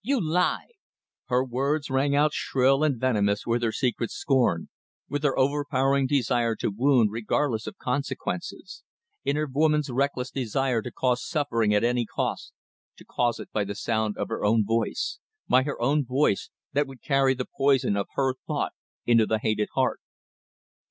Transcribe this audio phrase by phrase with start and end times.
[0.03, 0.69] You lie!"
[1.27, 4.67] Her words rang out shrill and venomous with her secret scorn,
[5.07, 8.81] with her overpowering desire to wound regardless of consequences;
[9.23, 12.51] in her woman's reckless desire to cause suffering at any cost,
[12.97, 16.87] to cause it by the sound of her own voice by her own voice, that
[16.87, 18.71] would carry the poison of her thought
[19.05, 19.99] into the hated heart.